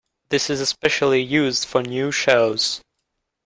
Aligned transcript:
This 0.29 0.49
is 0.49 0.59
especially 0.59 1.21
used 1.21 1.63
for 1.65 1.83
new 1.83 2.11
shows. 2.11 2.81